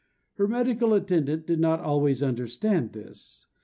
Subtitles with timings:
[0.37, 3.45] Her medical attendant did not always understand this.